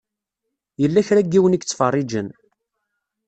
[0.81, 2.27] Yella kra n yiwen i yettfeṛṛiǧen.